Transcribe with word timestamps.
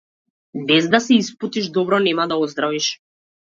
Без 0.69 0.87
да 0.95 1.01
се 1.09 1.13
испотиш 1.23 1.69
добро 1.77 2.01
нема 2.09 2.27
да 2.27 2.41
оздравиш. 2.47 2.91